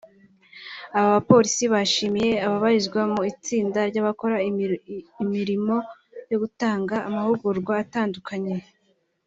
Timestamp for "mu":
3.13-3.21